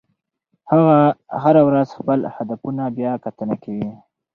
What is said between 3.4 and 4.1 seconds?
کوي.